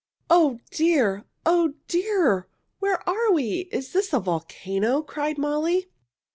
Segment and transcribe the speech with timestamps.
[0.31, 1.25] "_]"Oh, dear!
[1.45, 2.47] Oh, dear!
[2.79, 3.69] Where are we?
[3.71, 5.91] Is this a volcano?" cried Molly.